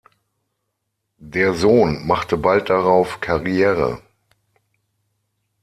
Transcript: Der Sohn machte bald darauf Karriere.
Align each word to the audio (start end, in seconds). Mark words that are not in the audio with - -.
Der 1.19 1.53
Sohn 1.53 2.07
machte 2.07 2.35
bald 2.35 2.71
darauf 2.71 3.19
Karriere. 3.21 4.01